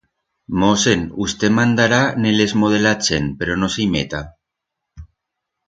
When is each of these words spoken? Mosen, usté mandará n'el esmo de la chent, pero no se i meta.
Mosen, 0.61 1.03
usté 1.25 1.51
mandará 1.57 1.99
n'el 2.21 2.41
esmo 2.47 2.71
de 2.73 2.79
la 2.87 2.95
chent, 3.09 3.29
pero 3.43 3.59
no 3.61 3.71
se 3.77 3.85
i 3.85 3.87
meta. 3.99 4.23